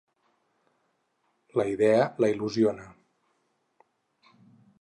[1.61, 2.91] La idea la il·lusiona.